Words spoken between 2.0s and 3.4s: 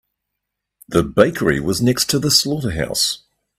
to the slaughterhouse.